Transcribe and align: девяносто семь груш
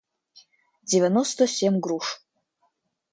девяносто 0.89 1.43
семь 1.55 1.79
груш 1.85 2.07